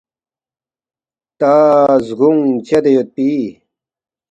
[1.39, 1.53] تا
[2.05, 3.29] زگونگ چدے یودپی